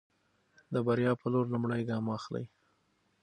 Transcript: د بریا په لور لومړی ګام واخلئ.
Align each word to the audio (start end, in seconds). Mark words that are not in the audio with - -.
د 0.73 0.75
بریا 0.87 1.11
په 1.21 1.27
لور 1.33 1.45
لومړی 1.53 1.81
ګام 1.89 2.03
واخلئ. 2.07 2.45